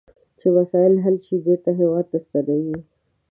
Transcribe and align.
چې 0.39 0.47
مسایل 0.57 0.95
حل 1.03 1.15
شي 1.25 1.35
بیرته 1.45 1.69
هیواد 1.79 2.05
ته 2.11 2.17
ستنیږي. 2.25 2.77